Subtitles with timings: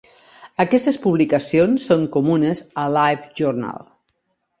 [0.63, 3.85] Aquestes publicacions són comunes a LiveJournal.